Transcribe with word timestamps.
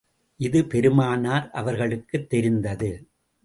இது 0.39 0.65
பெருமானார் 0.65 1.49
அவர்களுக்குத் 1.51 2.29
தெரிந்தது. 2.29 2.91